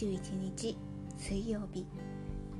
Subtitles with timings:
[0.00, 0.78] 21日
[1.18, 1.84] 水曜日。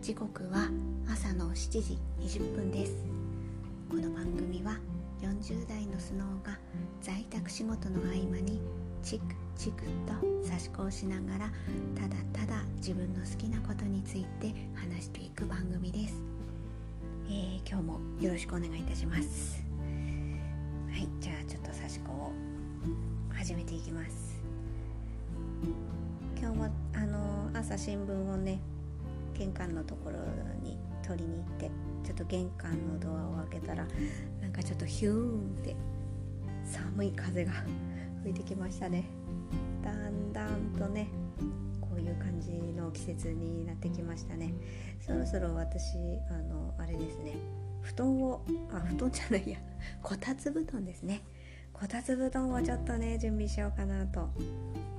[0.03, 0.69] 時刻は
[1.11, 2.93] 朝の7時20分です。
[3.89, 4.77] この番組は
[5.23, 6.59] 40代のスノーが
[7.01, 8.61] 在宅仕事の合間に
[9.03, 9.25] チク
[9.57, 11.51] チクと差し子をしながら
[11.95, 16.23] ただただ自分の好きなことについて話していく番組です、
[17.27, 19.65] えー、今日もよろしくお願いいたします。
[20.91, 22.33] はいじゃあちょっと差し子を
[23.33, 24.30] 始めていきます。
[27.71, 28.61] 朝新聞をね
[29.33, 30.17] 玄関のところ
[30.61, 31.71] に取りに行って
[32.05, 33.87] ちょっと玄関のドアを開けたら
[34.41, 35.77] なんかちょっとヒューンって
[36.65, 37.53] 寒い風が
[38.23, 39.05] 吹いてきましたね。
[39.85, 41.09] だんだんとね
[41.81, 44.53] こういう感じの季節になってきましたね。
[45.01, 45.95] そろそろ私
[46.29, 47.37] あのあれですね。
[47.83, 49.59] 布団をあ布団じゃないや。
[50.03, 51.23] こたつ布団ですね。
[51.73, 54.29] こたつ布団をちょっとね準備しようかなと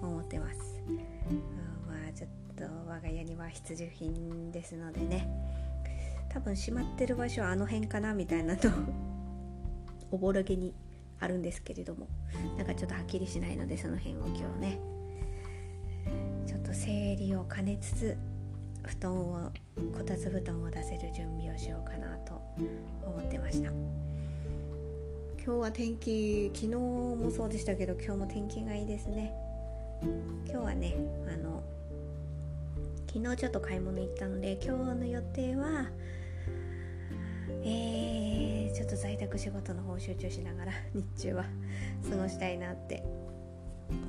[0.01, 2.29] 思ってます、うん、まあちょっ
[2.61, 5.27] と我が家には必需品ですのでね。
[6.29, 8.69] 多分閉まってる場所はあの辺かなみたいなと
[10.11, 10.73] おぼろげに
[11.19, 12.07] あるんですけれども。
[12.57, 14.79] なんかちょっとはっきりしないのでその辺を今日ね。
[16.45, 18.17] ちょっと整理を兼ねつつ
[18.83, 19.51] 布団を
[19.97, 22.41] こたつ布団を出せる準備をしようかなと
[23.03, 23.71] 思ってました。
[25.43, 29.33] 今日は天気昨日もそうでしたけど今日も天気がいいですね。
[30.47, 30.95] 今日はね
[31.27, 31.63] あの
[33.13, 35.89] 昨日ちょっと買い物行ったので今日の予定は
[37.63, 41.43] えー、ちょっと在宅仕事の方集中しながら 日中は
[42.09, 43.03] 過ごしたいなって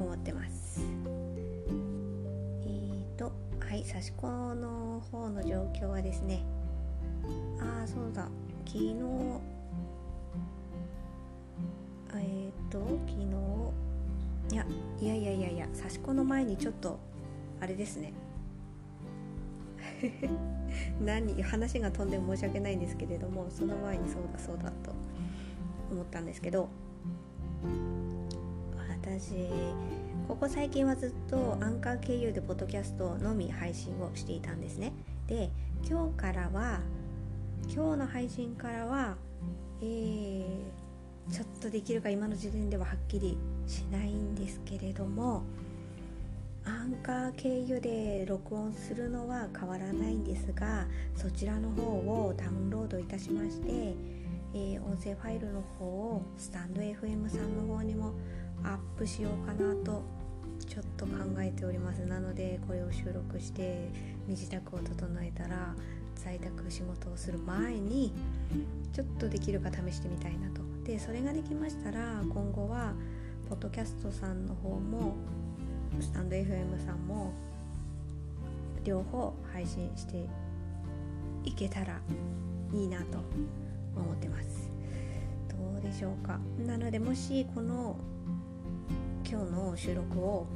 [0.00, 0.80] 思ってます。
[2.64, 6.44] えーとはい刺し子の方の状況はですね。
[7.58, 8.28] ああそうだ。
[8.64, 8.94] 昨日
[12.14, 14.64] えーと昨日いや
[15.00, 17.00] いやいやいやいや刺し子の前にちょっと
[17.60, 18.12] あれですね。
[21.00, 24.92] 何話が飛んで申し訳ないんですけれどもその前にそうだそうだと
[25.90, 26.68] 思ったんですけど
[29.00, 29.48] 私
[30.28, 34.92] ここ最近はずっとアンカー経由でポッドキャストのみ配信をしていたんですね。
[35.26, 35.50] で
[35.88, 36.80] 今日からは
[37.68, 39.16] 今日の配信からは
[39.82, 43.36] えー、ちょっとできるか今の時点でははっきり
[43.66, 45.42] しないんですけれども
[46.64, 50.86] アンカー経由で録音するのは変わらないんですが
[51.16, 53.94] そちらの方をダウンロードいたしまして、
[54.54, 58.12] えー、音声ファイルの方をスタンド FM さんの方にも
[58.62, 60.02] アップしようかなと
[60.68, 62.06] ちょっと考えております。
[62.06, 63.90] なのでこれを収録して
[64.26, 65.74] 身支度を整えたら
[66.14, 68.12] 在宅仕事をする前に
[68.92, 70.62] ちょっとできるか試してみたいなと。
[70.84, 72.94] でそれができましたら今後は
[73.48, 75.16] ポッドキャストさんの方も
[76.00, 77.32] スタンド FM さんも
[78.84, 80.26] 両方配信して
[81.44, 82.00] いけたら
[82.72, 83.18] いいなと
[83.96, 84.70] 思ってます。
[85.48, 86.38] どうでしょうか？
[86.66, 87.96] なのでもしこの
[89.28, 90.46] 今日の収録を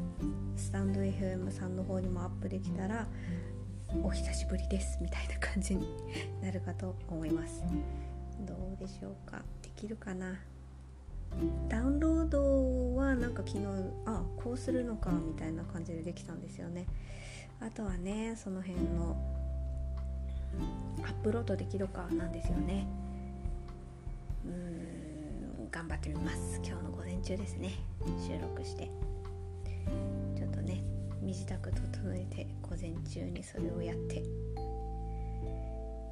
[0.56, 3.06] スタンド FM さんの方にもアップできたら
[4.02, 5.88] お久しぶりですみたいな感じに
[6.42, 7.62] なるかと思います。
[8.40, 9.42] どうでしょうか？
[9.62, 10.34] できるかな？
[11.68, 13.66] ダウンロードはなんか昨日
[14.06, 16.86] あこうするのかみたいな感じでできたんですよね。
[17.60, 19.16] あとはねその辺の
[21.02, 22.86] アップロードできるかなんですよね。
[24.46, 26.60] うん頑張ってみます。
[26.64, 27.72] 今日の午前中ですね。
[28.26, 28.90] 収録して。
[30.36, 30.82] ちょっとね
[31.20, 34.22] 身支度整えて午前中にそれをやって。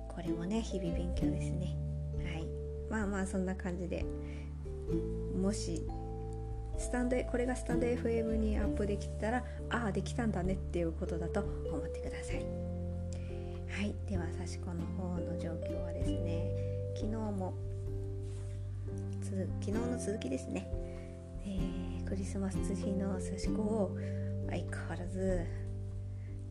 [0.09, 1.77] これもね日々勉強ですね。
[2.23, 2.47] はい。
[2.91, 4.05] まあまあそんな感じで。
[5.41, 5.87] もし
[6.79, 12.45] スタンドこれがスタンド FM にアップできたらああできたんだねっていうことだと思ってください。
[13.71, 16.49] はいでは刺し子の方の状況はですね
[16.95, 17.55] 昨日も
[19.61, 20.71] 昨日の続きですね、
[21.45, 23.97] えー、クリスマスツリーの刺し子を
[24.49, 25.45] 相変わらず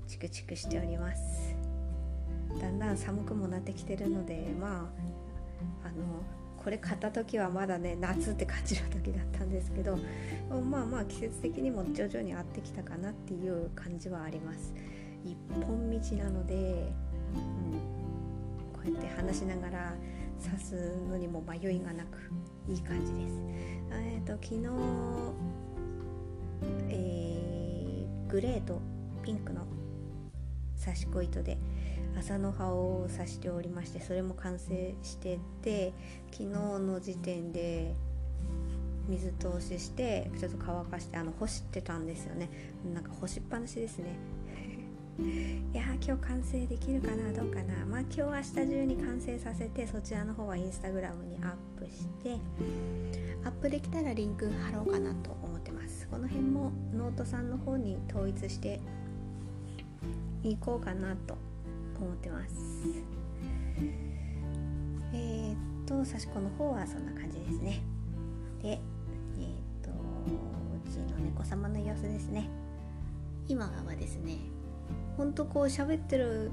[0.07, 1.55] チクチクしております。
[2.59, 4.91] だんだん寒くもなってきてるのでま
[5.83, 6.23] ああの
[6.63, 9.97] これ買った時はまだね夏って感じの時だったんですけど
[10.49, 14.73] まあまあ季節的にも徐々に合ってきたかなっていう感じはあります。
[15.25, 16.91] 一本道なので、
[17.33, 17.79] うん、
[18.73, 19.93] こうやって話しながら
[20.43, 22.17] 刺すのにも迷いがなく
[22.67, 23.39] いい感じです。
[23.91, 24.67] えっ、ー、と昨日、
[26.89, 28.81] えー、グレーと
[29.23, 29.65] ピンクの
[30.83, 31.57] 刺し子糸で
[32.17, 35.93] 麻の葉を刺しておりましてそれも完成してて
[36.31, 37.95] 昨日の時点で
[39.07, 42.49] 水通ししてちょっと乾かしてあの干してたんですよね。
[42.93, 44.15] なんか干しっぱなしですね。
[45.73, 47.85] いや今日完成できるかなどうかな。
[47.85, 52.37] まあ今日明日中に完成させてそちらの方はインスタグラムにアップして
[53.43, 56.07] アップできたらリンク貼ろうかなと思ってます。
[56.07, 58.79] この辺もノートさんの方に統一して
[60.43, 61.37] いこうかなと
[61.99, 62.55] 思ってます。
[65.13, 67.81] えー、っと刺し子の方はそんな感じですね。
[68.61, 68.79] でえー、っ
[69.81, 72.49] とうちの猫様の様子ですね。
[73.47, 74.37] 今はですね
[75.17, 76.51] ほんとこう喋ってる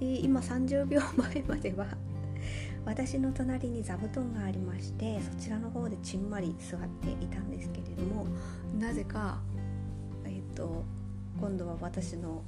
[0.00, 1.86] え今30秒前までは
[2.86, 8.26] 私の隣に座布団がありましてそちらの方でちんまり座っていたんですけれども
[8.78, 9.40] なぜか
[10.24, 10.84] えっと
[11.38, 12.42] 今度は私の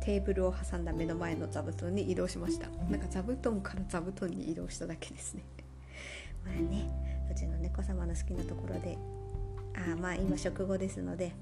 [0.00, 2.68] テーブルを挟んだ目の前の座布団に移動しました。
[2.90, 5.42] なんか座布団から座布団に移動しただけですね。
[6.44, 8.96] まあねうちの猫様の好きなところで
[9.74, 11.32] あまあ今食後ですので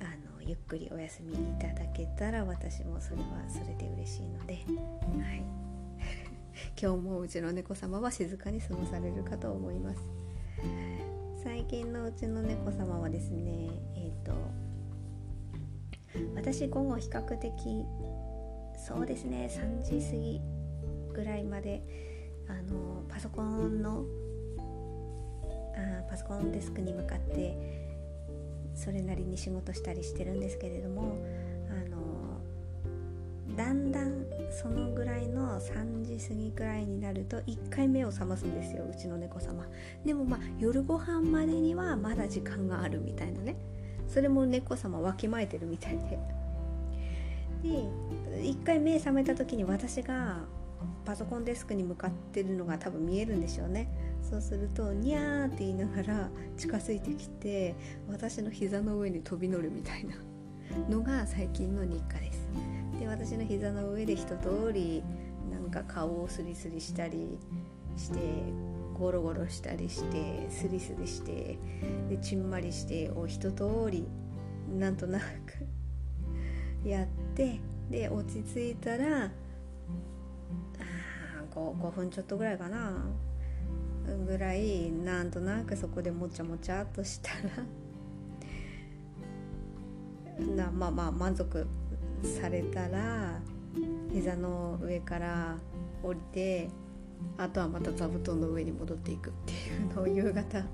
[0.00, 4.58] あのゆっくりお休みいただけたら私もそれはそれで嬉しいので、は
[5.34, 5.42] い、
[6.80, 10.00] 今日もうちの猫様は静かに過ごされるかと思います。
[11.42, 14.32] 最近のうちの猫様はですねえっ、ー、と
[16.34, 17.52] 私午後比較的
[18.76, 20.40] そうですね3時過ぎ
[21.12, 21.82] ぐらいまで
[22.48, 24.04] あのパソコンの
[25.76, 27.88] あパソコンデスクに向かって
[28.74, 31.18] それなりに仕事したりしてるんですけれども
[31.70, 39.66] あのだんだんそのぐらいの3時過ぎくらいになると1回目を覚ますんですようちの猫様。
[40.04, 43.56] でもまあ夜ご飯までにはまだ時間があるみたいなね。
[44.08, 46.18] それも猫様わきまえてるみたいで。
[47.62, 47.68] で
[48.42, 50.44] 1回目覚めた時に私が
[51.04, 53.88] パソコンデスクに向かってるのが多分見えるんでしょうね。
[54.22, 57.74] そうするとニャーって言いながら近づいてきて
[58.08, 60.16] 私の膝の上に飛び乗るみたいな
[60.88, 62.48] のが最近の日課です。
[63.00, 65.02] で私の膝の上で一通り
[65.50, 67.38] なんか顔をスリスリしたり
[67.96, 68.18] して
[68.98, 71.58] ゴロゴロしたりしてスリスリして
[72.08, 74.06] でちんまりしてを一通り
[74.76, 75.24] なんとなく
[76.88, 77.60] やって
[77.90, 79.30] で落ち着いたら
[81.54, 83.04] 5, 5分ちょっとぐらいかな
[84.26, 87.64] ぐらいなんとなくそこでもちゃもちゃっとしたら
[90.56, 91.66] なまあまあ満足
[92.40, 93.40] されたら
[94.12, 95.56] 膝の上から
[96.02, 96.68] 降りて
[97.36, 100.64] あとはまた座布団の上に戻っていくっていうのを夕方。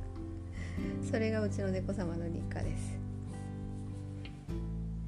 [1.08, 2.98] それがうちの猫様の日課です。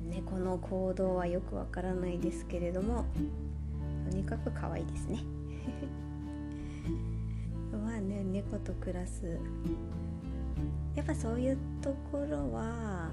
[0.03, 3.05] 猫の行動はよくわからないですけれども
[4.11, 5.21] とにかく可愛いですね。
[7.85, 9.38] まあね猫と暮らす。
[10.94, 13.11] やっぱそういうところは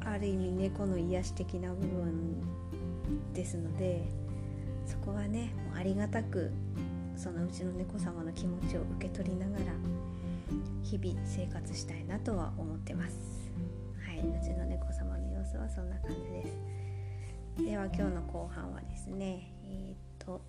[0.00, 2.42] ある意味猫の癒し的な部分
[3.32, 4.02] ですので
[4.86, 6.52] そこはねもうありがたく
[7.16, 9.64] そのうちの猫様の気持ちを受け取りながら
[10.82, 13.16] 日々生活したいなとは思ってます。
[14.06, 16.46] はいうちの猫様の様子はそんな感じで
[17.56, 17.64] す。
[17.64, 20.42] では今日の後半はですねえー、っと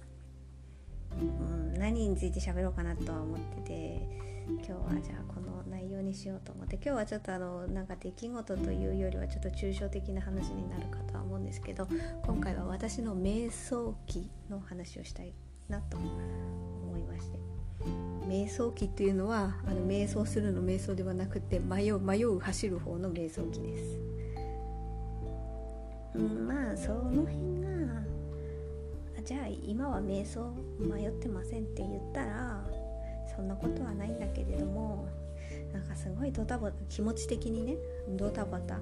[1.13, 11.87] うん、何について喋ろうかなとは思ってて今日はじゃあこの内容にしようと思って今日はちょっとあのなんか出来事というよりはちょっと抽象的な話になるかとは思うんですけど
[12.23, 15.33] 今回は私の瞑想期の話をしたい
[15.67, 17.39] なと思いまして
[18.27, 23.99] 瞑想期っていうのはあの瞑想するの瞑想ではなくて迷う迷う走る方の瞑想期です。
[26.15, 27.65] うん、まあその辺が
[29.23, 32.63] じゃあ今は瞑想迷ってませんって言ったら
[33.33, 35.07] そんなことはないんだけれども
[35.73, 37.75] なんかすごいドタバタ気持ち的にね
[38.09, 38.79] ドタバタ。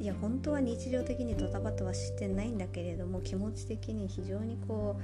[0.00, 4.96] いや本当は日常的にドタバタはしてないんだけれども気持ち的に非常にこ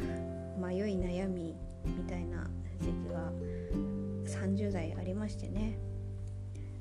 [0.59, 1.55] う迷い悩み
[1.87, 2.51] みたいな
[2.81, 3.33] 時期が
[4.27, 5.79] 30代ありましてね。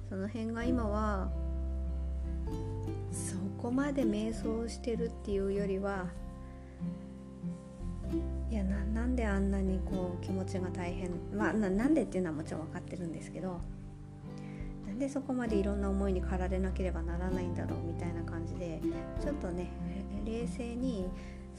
[0.09, 1.29] その辺が今は
[3.12, 6.07] そこまで瞑想してるっていうよりは
[8.51, 11.12] いやなんであんなにこう気持ちが大変？
[11.36, 13.62] まあなんでっていうのはもちろん分かってるんですけど
[14.88, 18.82] なんでそこまでいろんな思いに駆られなければならないんだろうみたいな感じで
[19.22, 19.70] ちょっとね
[20.25, 21.08] 冷静に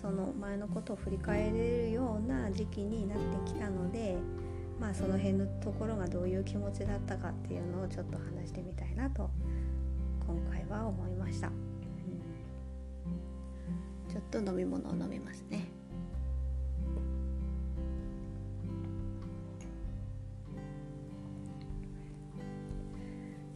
[0.00, 4.16] その前のことを振り返れるような時期になってきたので
[4.80, 9.30] まあその辺のところがどういう気持ちだったかっていうのをちょっと話してみたいなと
[10.26, 11.54] 今回は思いました、うん、
[14.12, 15.70] ちょっと飲み物を飲みますね。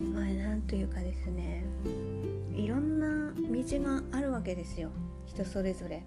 [0.04, 1.64] まあなんというかですね
[2.54, 4.90] いろんな道があるわけですよ。
[5.26, 6.02] 人それぞれ。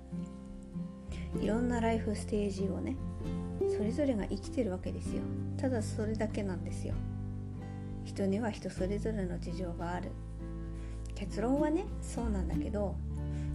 [1.42, 2.96] いろんなライフステージをね
[3.78, 5.22] それぞれが生きてるわけですよ。
[5.58, 6.94] ただそれだけなんですよ。
[8.06, 10.12] 人には人それぞれの事情がある。
[11.16, 12.96] 結論はねそうなんだけど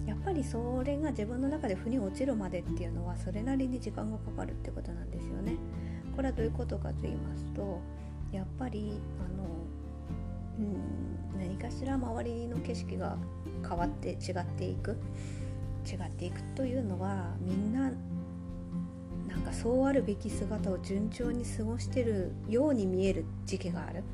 [0.07, 5.57] やっぱりそれが自分の中で腑に落ちるまでっていうのはそれなりに時間がかかるってことなんですよね。
[6.15, 7.81] これはどういうことかと言いますと
[8.33, 9.45] やっぱりあの
[11.35, 13.17] うん何かしら周りの景色が
[13.69, 14.97] 変わって違っていく
[15.85, 17.91] 違っていくというのはみんな
[19.29, 24.05] なんかそうあるべき姿を順調に過ごしてるように見える時期がある。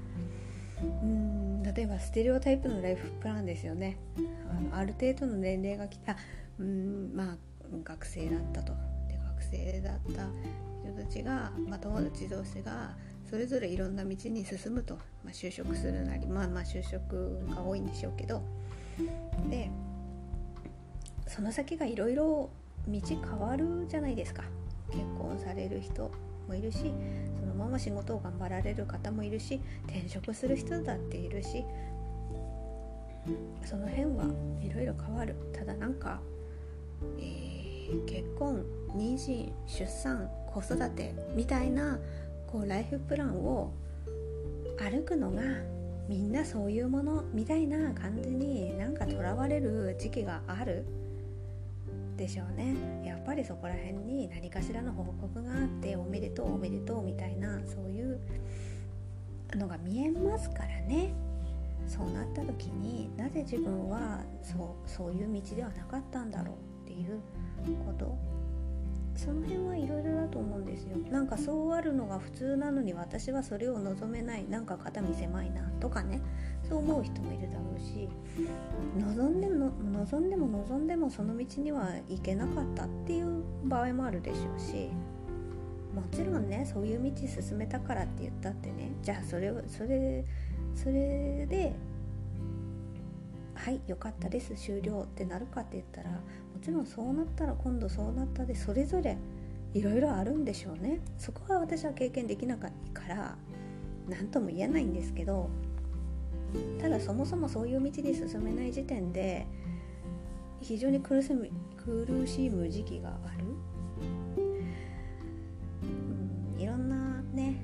[1.03, 3.99] うん例えばステレオタイプのライフプランですよね。
[4.49, 6.17] あのある程度の年齢が来た
[6.59, 7.37] うんまあ
[7.85, 8.73] 学生だったと。
[9.09, 10.29] で学生だった
[10.85, 12.97] 人たちが、まあ、友達同士が
[13.29, 14.95] それぞれいろんな道に進むと、
[15.25, 18.43] まあ、就職するなりまあまあ就職が多いんでしょうけど
[19.51, 19.71] で
[21.27, 22.51] その先がいろいろ
[22.87, 24.43] 道変わるじゃないですか。
[24.91, 26.11] 結婚される人
[26.49, 26.95] もいるし
[27.39, 31.63] そのまま仕事を頑張られる方もいるし転職する人だっているし
[33.67, 34.25] その辺は
[34.63, 35.37] いろいろ変わる。
[35.53, 36.21] ただなんか、
[37.19, 38.65] えー、結婚
[38.97, 41.99] 妊娠出産子育てみたいな
[42.51, 43.73] こうライフプランを
[44.79, 45.43] 歩くのが
[46.09, 50.87] みんなそういうものみたいな感じになんかとらわれる時期がある
[52.17, 52.75] でしょうね。
[53.05, 58.19] やっぱりそこら辺に何かしらの報告があっておめでとうおめでとうみたいなそういう
[59.55, 61.13] のが見えますからね。
[61.87, 67.21] そうなった時になぜ自分はそうそういう道ではなかったんだろうっていう
[67.87, 68.17] こと
[69.19, 70.97] その辺はいろいろだと思うんですよ。
[71.11, 76.21] なんかそうあるのが普通なのに私はそれを望めないなんか肩身狭いなとかね。
[76.69, 78.09] そう思う人もいるだろうし
[78.99, 84.91] 望んでも望んでも望んでもその道には行けなかったっていう場合もあるでしょうし。
[85.95, 88.93] もちろんねそういう道進めたからって言ったってね。
[89.03, 90.25] じゃあそれそれ
[90.77, 91.75] それで
[93.55, 96.21] はい良かったです終了ってなるかって言ったら
[96.59, 99.17] もちろんそうなったら今度そうなったでそれぞれ
[99.75, 101.01] いろいろあるんでしょうね。
[101.17, 103.37] そこは私は経験できなかったから
[104.09, 105.49] 何とも言えないんですけど
[106.81, 109.47] ただそもそもそういう道に進めない時点で
[110.61, 113.45] 非常に苦しむ苦しむ時期がある、
[116.57, 117.61] うん、いろんなね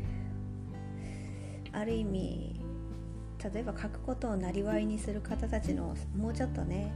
[1.73, 2.61] ある意味
[3.53, 6.93] 例えば書くことをなりわいにする方たちのもうちょっとね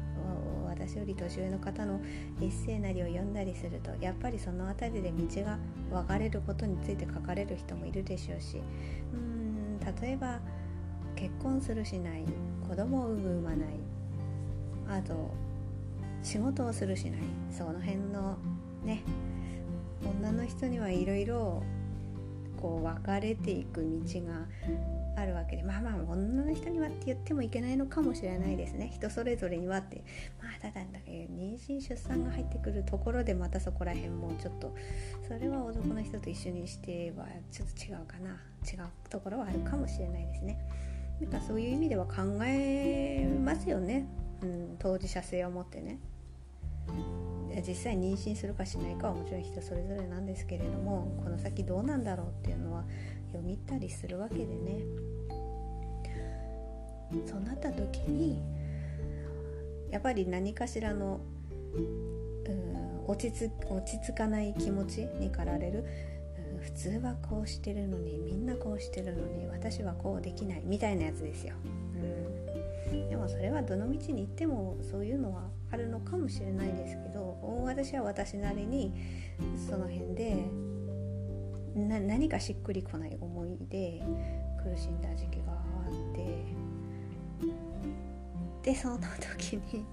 [0.88, 2.00] 私より年上の方の
[2.40, 5.59] エッセイなりを読んだりするとやっぱりその辺りで道が
[5.90, 8.62] 分かれることについて書かれる人もいるでしょうし
[9.12, 10.40] うん例えば
[11.14, 12.25] 結婚するしない
[12.66, 15.30] 子供を産む産まないあと
[16.23, 18.38] 仕事をするしないその辺の
[18.83, 19.02] ね
[20.02, 21.62] 女の人にはいろいろ
[22.57, 24.47] こう分かれていく道が
[25.19, 28.91] あるわけでまあまあ女の人にはって言ってもいけないのかもしれないですね。
[28.93, 30.05] 人それぞれにはって。
[30.41, 34.75] まあただだけど妊娠出産が入ってくるところでまたそこら辺もちょっと
[35.27, 38.41] それは男の人と一緒にしてはちょっと違うかな。
[38.67, 40.59] 違うところはあるかもしれないですね。
[41.21, 44.07] なんかそういう意味では考えますよね、
[44.41, 45.99] うん、当事者性を持ってね。
[47.67, 52.85] 実際妊娠するかしないかはもちろん人それぞれなんですけれどもこの先どうなんだろうっていうのは
[53.49, 54.83] 読みたりするわけでね。
[57.26, 58.43] そうなった時に
[59.90, 61.21] やっぱり何かしらの
[61.75, 65.85] うん落ち着落ち着かない気持ちに駆られる。
[66.61, 71.55] 普通はこうしてるのにみんなこうしてるのに私はこうできないみたいなやつですよ。
[71.64, 78.93] うん、でもそれはどの道に行ってもそういうのはあるのかもしれないですけど私は私なりに
[79.69, 80.45] その辺で
[81.78, 84.02] な何かしっくりこない思いで
[84.62, 85.56] 苦しんだ時期があ
[85.88, 86.44] って
[88.62, 88.99] でその
[89.38, 89.85] 時に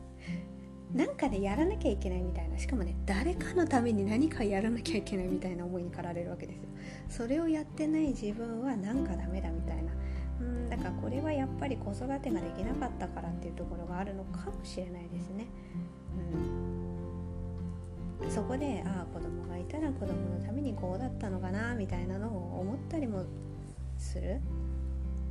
[0.94, 6.70] なんかねやらなきゃいけないみたいなしかもね誰かのために何かやらなきゃいけないみたいな思いに駆られるわけですよ。
[7.10, 9.92] それをやってない自分はなんかダメだみたいな。
[10.40, 15.48] うんだからこれはやっぱり子育てができなかったからっていうところがあるのかもしれないですね。
[18.30, 23.24] そこでああ子供がいたら子供のためにこうだったのかなみたいなのを思ったりも
[23.98, 24.42] する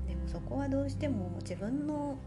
[0.09, 2.19] でもそこはどうしても自分の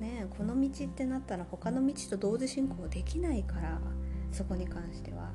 [0.00, 3.80] ねこの道ってなったら他の道と同時進行できないから
[4.30, 5.30] そこに関しては。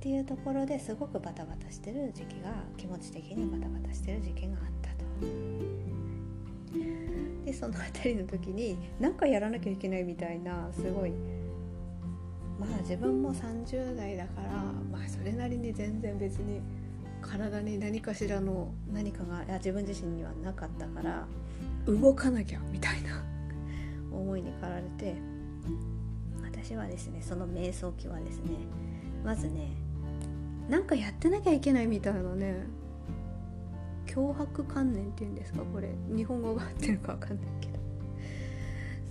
[0.00, 5.50] っていうところですごくバタバタしてる時期が気持ち的にバタバタしてる時期があったと。
[7.44, 11.12] でその辺りの時に何かやらなきゃいけないみたいなすごい
[12.60, 14.50] まあ自分も30代だから
[14.92, 16.60] まあそれなりに全然別に
[17.22, 21.26] 体に何かしらの何かがや自分自身にはなかったから
[21.86, 23.24] 動かなきゃみたいな
[24.12, 25.14] 思いに駆られて
[26.42, 28.50] 私はですねその瞑想期はですね
[29.24, 29.72] まずね
[30.68, 32.66] なんかやってなきゃいけないみたいなね
[34.06, 35.88] 脅迫観念っていうんですかこれ。
[36.08, 37.78] 日本語が合ってるか分かんないけど。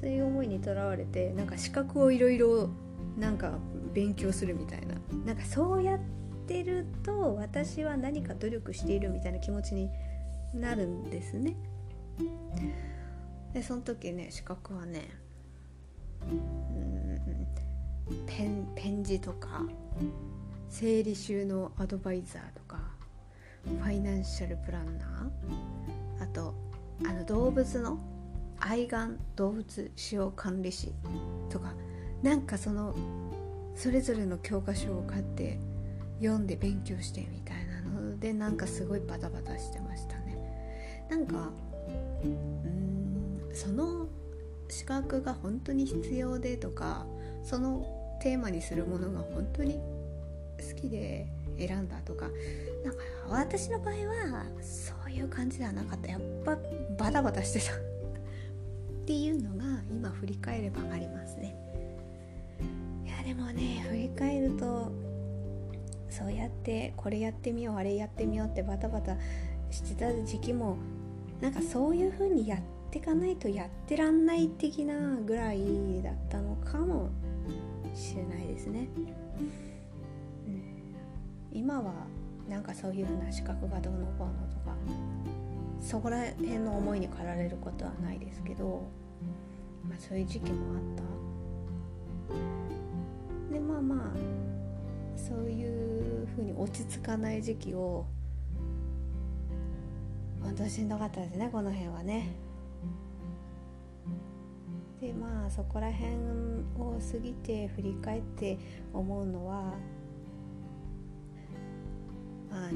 [0.02, 2.70] そういう思いにとらわれてなんか資格をいろいろ
[3.20, 3.60] なんか
[3.94, 4.96] 勉強するみたいな。
[5.26, 6.00] なんかそうやっ
[6.48, 9.90] てると私は何か努力しているみたいな気持ちに
[10.54, 11.56] なるんですね。
[13.54, 15.10] でその時ね資格はね
[16.22, 19.64] うんペンペン字とか
[20.70, 22.80] 整理収納アドバイザーとか
[23.66, 26.54] ファイナンシャルプランナーあと
[27.06, 27.98] あの動物の
[28.60, 30.94] 愛玩動物使用管理士
[31.50, 31.74] とか
[32.24, 32.96] なんかその
[33.76, 35.58] それぞれの教科書を買って
[36.20, 41.08] 読んで勉強してみたいなのでなんかすごいバタバタしてましたね。
[41.10, 41.50] なんか
[42.24, 44.08] うんその
[44.68, 47.06] 資格が本当に必要でとか
[47.44, 52.30] そのテーマにするものが本当に好きで選んだとか
[52.84, 56.10] なんか私の場合はそういう感じではなかった。
[56.10, 56.58] やっぱ
[56.98, 57.74] バタバタしてた。
[57.74, 57.78] っ
[59.06, 61.56] ていうのが今振り返ればありますね。
[63.24, 64.92] でもね振り返ると
[66.10, 69.16] そうやってこれやってみようあれやってみようってバタバタ
[69.72, 70.78] してた時期も
[71.42, 72.60] なんかそういう風にやっ
[72.92, 77.10] てかないとやってらんない的なぐらいだったのかも
[77.94, 78.90] しれないですね、
[80.48, 80.64] うん、
[81.52, 81.94] 今は
[82.50, 84.76] なんかそういう風な資格がどうのこうのとか
[85.80, 88.88] そこら辺の思いに駆られることはないですけど、
[89.88, 92.69] まあ、そういう時期もあった。
[93.52, 98.06] でまあまあそういう風に落ち着かない時期を
[100.42, 102.30] 本当しんどかったですねこの辺はね。
[105.02, 106.12] でまあそこら辺
[106.78, 108.58] を過ぎて振り返って
[108.94, 109.74] 思うのは
[112.52, 112.70] あのあ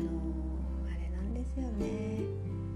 [0.98, 2.20] れなんですよね。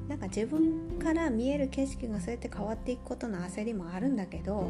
[0.09, 4.69] なんか自分から見える景色がそうやって変わっていくことの焦りもあるんだけど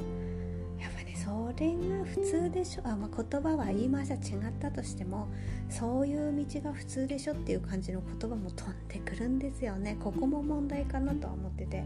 [1.28, 2.84] それが普通でしょ？
[2.86, 5.28] あ、まあ、言葉は言い回しは違ったとしても
[5.70, 9.98] そういう道が普通でしょっていう感じの言葉も飛んでくるんですよね。
[10.00, 11.84] ここも問題かなとは思ってて。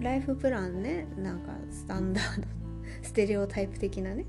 [0.00, 2.48] ライフプランねなんかスタンダード
[3.02, 4.26] ステレオタイプ的なね。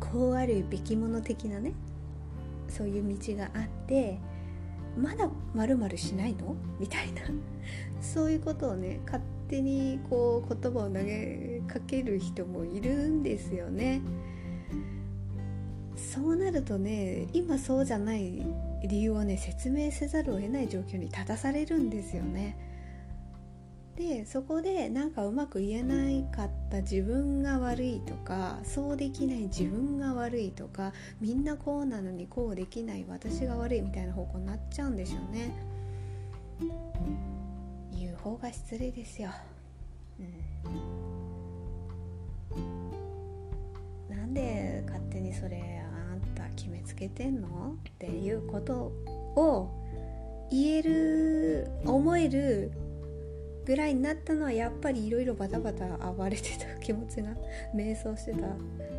[0.00, 1.72] こうあるべきもの的なね。
[2.68, 4.18] そういう道があって
[4.96, 6.54] まだまるしないの？
[6.78, 7.22] みたいな。
[8.00, 14.02] そういうことをね勝手にこう言葉を投げかける人もいるんですよね。
[15.96, 18.42] そうなるとね今そうじゃない
[18.86, 22.56] 理由をね説明せざるを得ない状況に立たされるんですよね。
[23.96, 35.54] でそこでなんかうまく言えないかった自分が悪いとかそうできない自分が悪いとかみんなこうなのにこうできない私が悪いみたいな方向になっちゃうんでしょうね
[37.98, 39.30] 言う方が失礼ですよ、
[42.56, 42.58] う
[44.10, 47.76] ん、なんで勝手にそれあんた決めつけてんの？
[47.78, 48.92] っていうこと
[49.36, 49.70] を
[50.50, 52.72] 言える思える
[53.64, 57.30] ぐらいになったのはやっぱりいろいろバタバタ暴れてた気持ちが
[57.74, 58.48] 迷走してた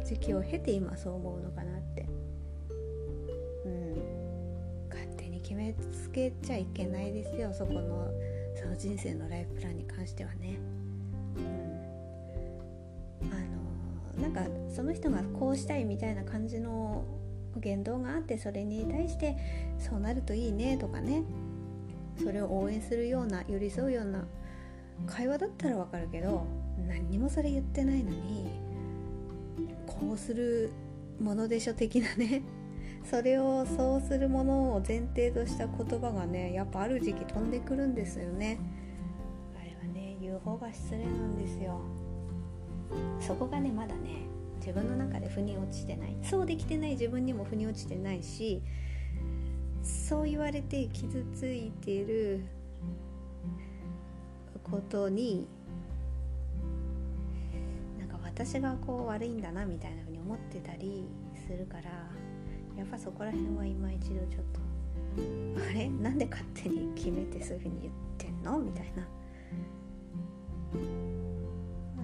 [0.03, 2.05] 時期を経て今そう思うのかなって。
[3.65, 3.95] うん。
[4.89, 7.53] 勝手に決めつけちゃいけないですよ。
[7.53, 8.11] そこの
[8.75, 10.57] 人生のライフプランに関してはね。
[11.37, 13.31] うん。
[13.31, 17.03] あのなんかその人がこうしたいみたいな感じの
[17.57, 19.35] 言動があってそれに対して
[19.79, 21.23] そうなるといいねとかね。
[22.23, 24.25] それを応援するような寄り添うような
[25.05, 26.45] 会話だったらわかるけど
[26.87, 28.49] 何にもそれ言ってないのに
[29.85, 30.71] こうする
[31.19, 32.41] ものでしょ的なね。
[33.09, 38.59] それをそうするものを前提とした言葉がねやっぱある時期飛んでくるんですよね。
[39.59, 41.79] あれはね言う方が失礼なんですよ。
[43.19, 44.25] そこがねまだね
[44.59, 46.15] 自分の中で腑に落ちてない。
[46.23, 48.61] そうできてない自分にも腑に落ちてないし
[49.83, 52.43] そう言われて傷ついてる
[54.63, 55.47] ことに
[57.99, 61.05] なんか私がこう悪いんだなみたいなふうに思ってたり
[61.47, 61.83] するから
[62.77, 64.59] やっぱそこら辺は今一度ちょっと
[65.69, 65.89] あれ？
[65.89, 68.59] なんで勝手に決めてそういうふうに言ってんの？
[68.59, 69.03] みたいな。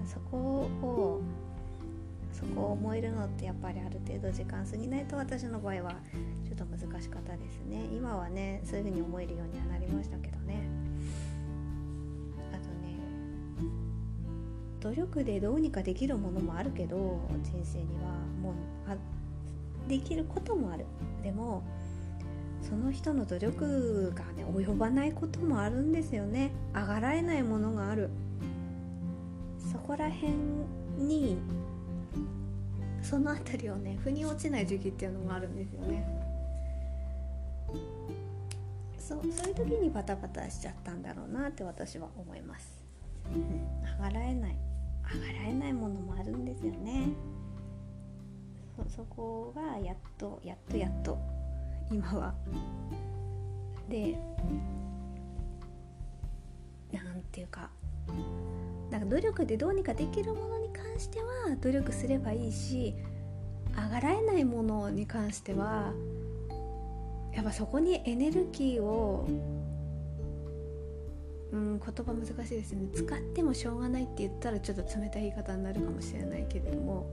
[0.06, 1.20] そこを
[2.32, 5.92] そこを思えるのってやっぱりある程度時間過ぎないと私の場合は
[6.44, 7.84] ちょっと難しかったですね。
[7.94, 10.66] 今はねそういう風に思えるようにはなりましたけどね。
[12.52, 12.96] あとね
[14.80, 18.10] 努力でどうにかできるものもあるけど人生には
[18.42, 18.54] もう
[18.90, 18.96] あ
[19.88, 20.86] できることもある。
[21.22, 21.62] でも
[22.62, 26.52] その人の努力がね及ばないこともあるんですよね。
[26.74, 28.10] 上がらえないものがある。
[29.72, 30.32] そこら辺
[30.98, 31.38] に
[33.02, 36.06] その辺りをね腑に落ちない時期っていうのがあるんですよね。
[38.98, 42.82] そうそういう時にバタバタしちゃったんだろうなって私は思います、
[43.34, 44.56] うん、上がらえない。
[45.12, 47.08] 上がらえないものもあるんですよね。
[48.88, 51.18] そこがやっとやっとやっと
[51.90, 52.34] 今は。
[53.88, 54.18] で
[56.92, 57.70] なんていうか
[58.90, 62.94] なんか努力でどうにかできるものに関しては努力すればいいし
[63.74, 65.92] 上がらえないものに関しては
[67.34, 69.26] やっぱそこにエネルギーを
[71.52, 72.88] うん言葉難しいですね。
[72.94, 77.10] 使ってもしょうがないって言ったらちょっと冷たい言い方になるかもしれないけれども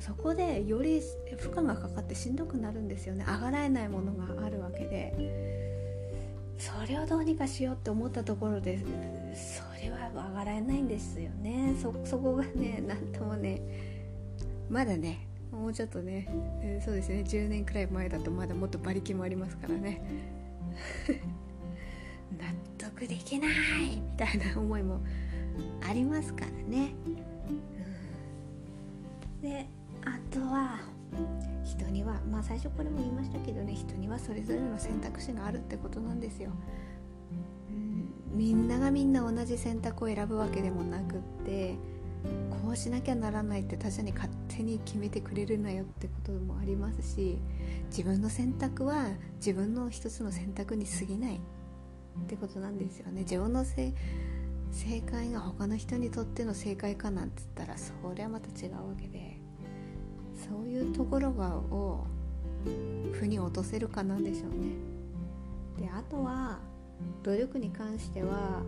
[0.00, 1.00] そこでより
[1.36, 3.24] 負荷がかかってしんどくなるんですよね。
[3.26, 5.58] 上がらえないものがあるわけで。
[6.58, 8.78] それをどうにかしようって思ったところで
[9.32, 11.74] それは上がらないんですよね。
[11.78, 13.62] そこがね何ともね
[14.68, 16.26] まだねもうちょっとね、
[16.62, 17.20] えー、そうですね。
[17.20, 20.02] 10年くらい前だとまだもっと馬力もありますからね。
[22.36, 22.44] 納
[22.76, 25.00] 得できないみたいな思いも
[25.88, 26.94] ありますからね、
[29.40, 29.66] で
[30.38, 30.78] あとは
[31.64, 36.50] 人にはまあ最初これも言いましたけどね人にはそれぞれの選択肢があるってことなんですよ。
[37.70, 41.74] うん、みんながみんな同じ選択を選ぶわけでもなくって
[42.62, 47.38] こうしなきゃならないって他者に勝手に決めてくれるなよってこともありますし
[47.90, 51.40] 自分の選択は自分の一つの選択に過ぎないっ
[52.26, 53.22] てことなんですよね。
[53.22, 53.92] 自分の正
[55.00, 59.37] 解が他の人にとっての正解かなんて言ったらそれはまた違うわけで。
[60.48, 62.06] そういうところがを
[63.12, 64.68] 腑に落とせるかなんでしょうね
[65.78, 66.58] であとは
[67.22, 68.62] 努力に関しては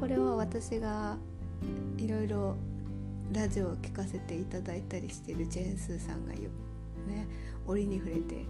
[0.00, 1.16] これは私が
[1.98, 2.56] いろいろ
[3.32, 7.26] ラジオを聞かせていただいたりしてるジェーン・スーさんが言うね
[7.66, 8.44] 折に触れて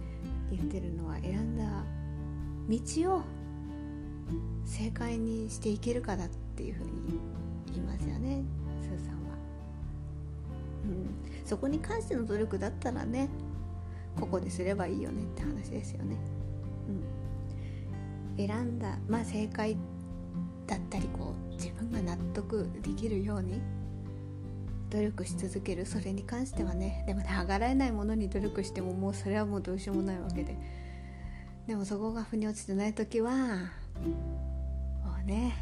[0.51, 1.83] 言ってるのは選んだ
[2.69, 3.21] 道を
[4.65, 6.91] 正解にしていけるかだっていうふうに
[7.67, 8.43] 言いますよね
[8.81, 9.37] スーさんは。
[10.85, 13.29] うんそこに関しての努力だったらね
[14.19, 16.17] ここですればいいよねって話ですよね。
[18.37, 19.77] うん、選んだ、まあ、正解
[20.65, 23.61] だったりこう自分が納得できるように
[24.89, 30.57] 努力し続けるそれに関してはねでもね上がらえないものに努力してももうそれはもうどうしようもないわけで
[31.67, 35.55] でもそこが腑に落ちてない時はもうね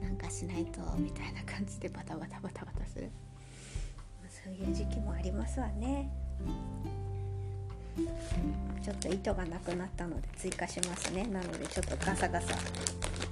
[0.00, 3.10] なんかしないとみたいな感じでバタバタバタバタする。
[4.44, 6.10] そういう時期もありますわね。
[8.82, 11.26] ちょっと糸がなくなったので追加しますね。
[11.26, 12.54] なのでちょっとガサガサ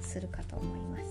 [0.01, 1.03] するかと思います。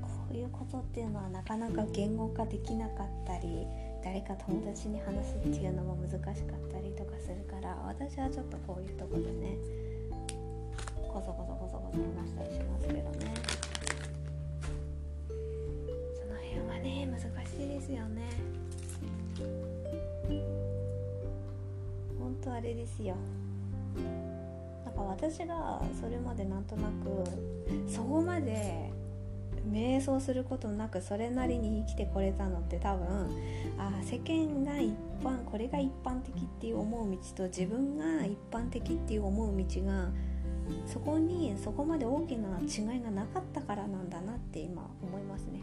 [0.00, 3.66] こういうことっていうのはなかなか言語化できなかったり
[4.02, 9.56] 誰か友達に話すっていうのも難しかったりとかするから私はちょっとこういうとこでね
[11.08, 13.53] こそこそこそこそ話したりしますけどね。
[16.84, 18.22] ね難しいですよね
[22.18, 23.16] 本当あれですよ
[24.84, 28.90] なんか私がそれまでなんとなくそこまで
[29.70, 33.06] 瞑想することなくそれなりに生きてこれたのって多分
[33.78, 40.08] あ世間が一般これが一般的っていう思う道と自分が一般的っていう思う道が
[40.86, 45.60] そこにそこまで大きな違いがなかったからなんだなって今思いますね。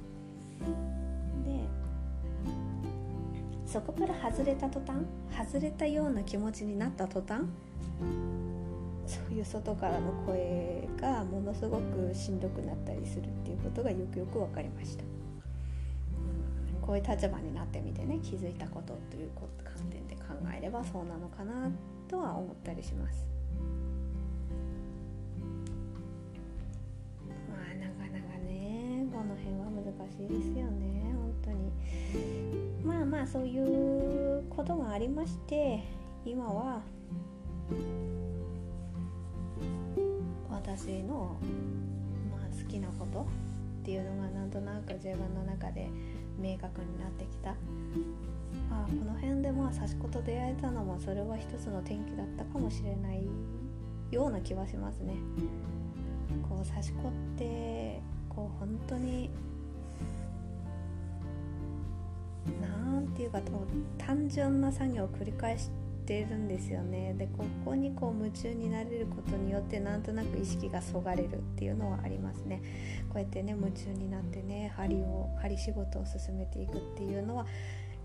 [1.43, 1.59] で
[3.65, 4.97] そこから外れた途端
[5.49, 7.43] 外れたような気持ちになった途端
[9.07, 15.03] そういう外からの声がものすごくしんどくなったりするっていうことがよくよく分かりました、
[16.81, 19.31] こういう立場になってみてね気づいたことという
[19.63, 20.21] 観点で考
[20.57, 21.69] えればそうなのかな
[22.07, 23.25] とは思ったりします。
[27.49, 30.90] まあなかなかねこの辺は難しいですよね。
[31.43, 31.71] 当に
[32.83, 35.83] まあまあそういうことがありまして
[36.25, 36.81] 今は
[40.49, 41.37] 私の、
[42.31, 43.21] まあ、好きなこと
[43.81, 45.89] っていうのがなんとなく自分の中で
[46.39, 47.51] 明確になってきた
[48.69, 53.25] あこの辺でまあ刺し子と出会えたのもそれは一つの転機だったかもしれない
[54.11, 55.15] ような気はしますね。
[56.47, 59.29] こう刺子ってこう本当に
[62.61, 63.39] なんていうか
[63.97, 65.69] 単純な作業を繰り返し
[66.05, 67.13] てるんですよね。
[67.17, 72.61] でここにこう夢中になれることによってなんとなく意識がそがれるっていうのはありますね。
[73.09, 77.45] こうやってね夢中になってね針を針仕事を進めていくっていうのは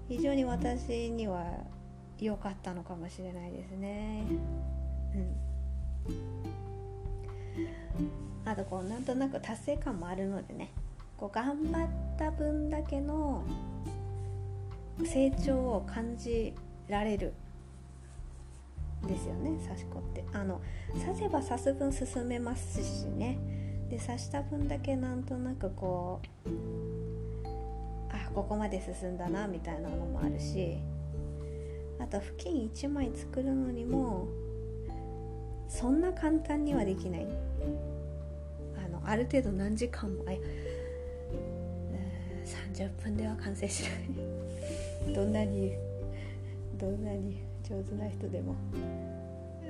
[0.09, 1.45] 非常に私には
[2.19, 4.25] 良かったのかもしれないですね。
[5.15, 5.37] うん。
[8.45, 10.71] あとこうなんとなく達成感もあるのでね。
[11.17, 13.43] こう頑張った分だけの
[15.05, 16.55] 成長を感じ
[16.89, 17.33] られる
[19.07, 20.25] ですよね刺し子って。
[20.33, 20.61] あの
[21.07, 23.39] 刺せば刺す分進めますしね。
[23.91, 26.49] で刺した分だけなんとなくこう
[28.11, 30.79] あここまで進んだなみたいなのもあるし。
[31.99, 34.29] あと布巾1枚作るのにも
[35.69, 37.27] そんな簡単にはできない。
[38.85, 40.31] あのある程度何時間もあ
[42.45, 44.36] 30分では完成しない。
[45.15, 45.73] どんなに
[46.79, 48.55] どんなに上手な人でも。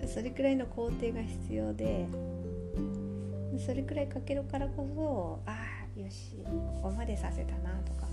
[0.06, 2.06] それくらいの工程が必要で
[3.58, 5.56] それくらいかけるからこそあ
[5.96, 8.06] あよしここまでさせたなとか。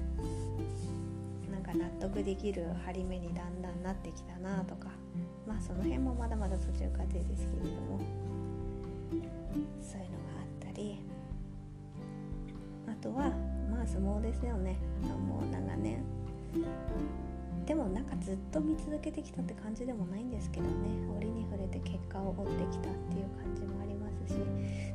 [1.52, 4.90] なんか納得できる張り目にだんだんなってきたなとか。
[5.48, 8.00] まあその辺もまだまだ途中過程ですけれども。
[9.82, 11.00] そういうのがあったり。
[12.88, 13.30] あとは
[13.70, 14.78] まあ相撲ですよね。
[15.28, 16.04] もう長年。
[17.66, 20.72] でもなんかずっと見続けてきたって感じでもないんですけどね。
[21.18, 24.39] 折に触れて結果を追ってきたっていう感じもありますし。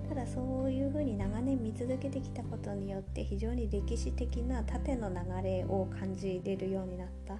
[0.09, 7.37] ただそういうふうに長年見続けてきたことによって非常に歴史的な縦の流れを感じれるようになった。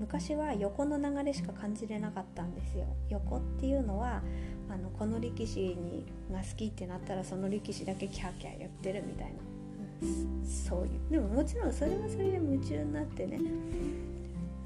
[0.00, 2.86] 昔は横の流れしか感じれなかったんですよ。
[3.08, 4.22] 横っていうのは
[4.68, 9.57] あのこの力士にが好きってなったらその力士だけキャーキャー言ってるみたいな。
[10.44, 13.40] そういうでももちろんそれはそれで夢中になってね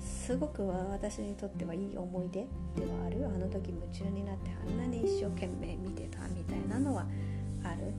[0.01, 2.47] すごく私にとってはいい思い出で
[2.87, 3.27] はある。
[3.27, 7.07] あの時夢中になってあんなに一生懸命見てたみたいなのは
[7.65, 7.93] ある。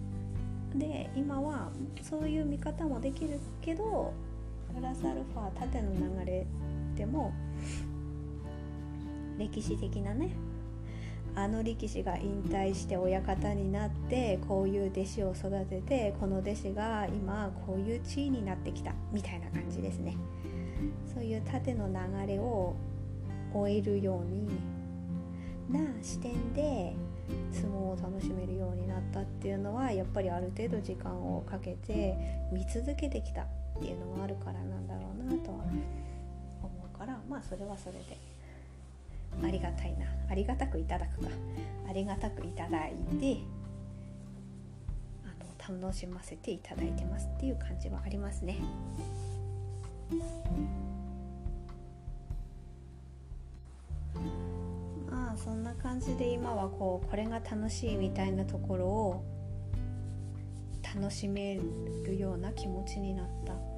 [0.77, 1.69] で今は
[2.01, 4.11] そういう見方もできるけど
[4.75, 6.47] プラスアルファ縦の流れ
[6.95, 7.31] でも
[9.37, 10.31] 歴史的なね
[11.35, 20.15] あの力士が引退して親方になってこういう弟子を育ててこの弟子が今こういう地位になってきたみたいな感じですね。
[21.13, 21.93] そういう縦の流
[22.27, 22.75] れを
[23.53, 24.47] 終えるように
[25.69, 26.95] な視点で
[27.51, 32.15] 相撲を楽しめるようになったっていうのはやっぱりある程度時間をかけて
[32.51, 33.45] 見続けてきたっ
[33.79, 35.57] ていうのがあるからなんだろうなとは
[36.61, 38.32] 思うからまあそれはそれで。
[39.41, 41.29] ありがたいなありがたくいただくか
[41.89, 43.37] ありがたくいただいて
[45.23, 48.57] あの楽しませていただいてますっていう感じはありますね。
[55.09, 59.23] まあそんな感じで今はこうこれが楽しいみたいなところを
[60.95, 61.59] 楽しめ
[62.05, 63.72] るような気持ちになった。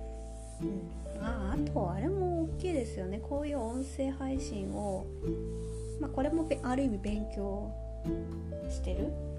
[0.62, 3.20] うんああとあれも大きいですよね。
[3.20, 5.06] こういう音声配信を、
[6.00, 7.72] まあ、これもある意味勉強
[8.70, 9.36] してる。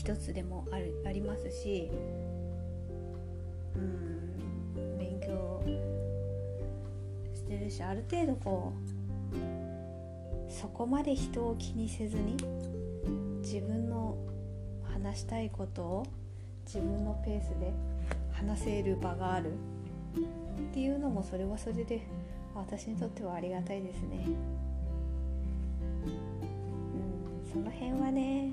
[0.00, 1.90] 一つでもあるありますし
[3.76, 5.62] うん勉強
[7.34, 8.72] してるしある程度こ
[9.34, 12.36] うそこまで人を気にせずに
[13.42, 14.16] 自分の
[14.90, 16.06] 話したいことを
[16.64, 17.72] 自分のペースで
[18.40, 19.52] 話せる場がある。
[20.70, 22.00] っていうのもそれはそれで
[22.54, 24.26] 私にとってはありがたいですね。
[26.04, 28.52] うん、その辺はね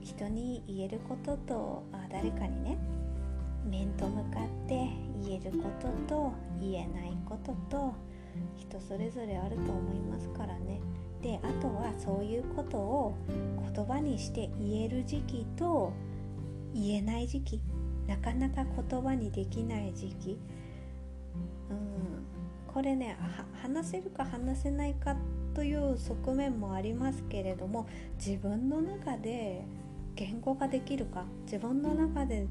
[0.00, 2.78] 人に言えることとあ誰かにね
[3.68, 4.88] 面と向かって
[5.22, 7.94] 言えることと言えないことと
[8.56, 10.80] 人それぞれあると思いますからね。
[11.22, 13.14] であとはそういうことを
[13.74, 15.92] 言葉にして言える時期と
[16.72, 17.60] 言えない時期。
[18.06, 20.38] なかなか言葉にできない時期。
[21.70, 23.18] うん、これね
[23.62, 25.16] 話せるか話せないか
[25.54, 27.86] という側面もありますけれども
[28.18, 29.64] 自分の中で
[30.14, 32.46] 言語化できるか自分の中で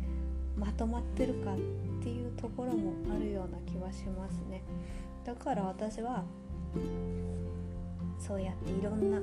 [0.57, 1.57] まとまってるかっ
[2.03, 4.61] ていうところもあるような気はしますね。
[5.23, 6.23] だから私は
[8.19, 9.19] そうやっていろんな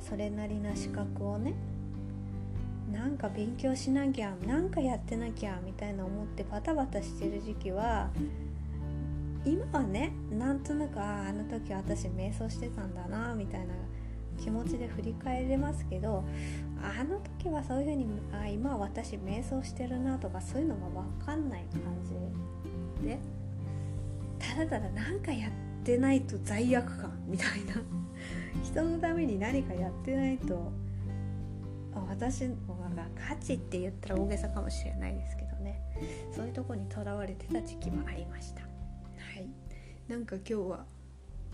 [0.00, 1.54] それなりな資格をね
[2.92, 8.10] なんか勉強しなきゃなんかやってなきゃみたいな思ってバタバタしてる時期は
[9.44, 13.74] 今はねなんとなくあああの時私瞑想してたんだなみたいな
[14.42, 16.24] 気持ちで振り返れますけど
[16.82, 21.82] あの時はそういう風にあ今私瞑想してるなとかそういうのが分かんない感
[23.00, 23.18] じで
[24.38, 25.50] ただただ何かやっ
[25.84, 27.82] てないと罪悪感みたいな。
[28.62, 30.72] 人のために何かやってないと
[32.08, 32.56] 私の
[32.94, 35.80] が価値って言ったら大げさかもしれないですけどね。
[36.34, 38.62] そういうとこにとらわれてた時期はありました。
[38.62, 38.66] は
[39.40, 39.48] い。
[40.08, 40.86] なんか今日は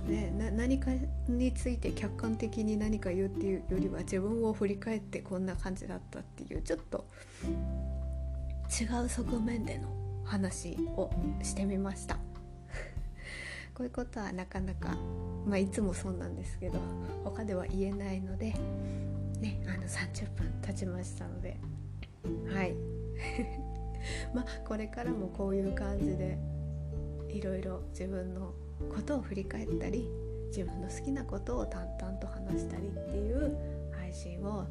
[0.02, 0.90] ね、何か
[1.28, 7.06] について客観的に何か言うっていうよりは自分を振り返ってこんな感じだったっていうちょっと
[8.80, 9.88] 違う側面での
[10.24, 11.10] 話を
[11.42, 12.16] してみました。
[13.74, 14.96] こういうことはなかなか、
[15.46, 16.78] まあ、いつもそうなんですけど
[17.24, 18.54] 他では言えないので、
[19.44, 21.58] ね、あの30分経ちましたので。
[22.48, 22.74] はい。
[24.34, 26.38] まあこれからもこういう感じで
[27.28, 28.54] いろいろ自分の
[28.94, 30.08] ことを振り返ったり
[30.48, 33.56] 自分の好きなことを淡々と話したりっていう
[33.92, 34.66] 配信を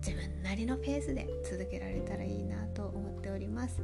[0.00, 3.80] 自分なりのペースで続けられたらいいなと思っております。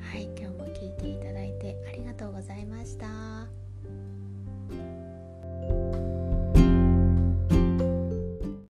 [0.00, 3.46] はい今日も聞いていただいてありがとうございました。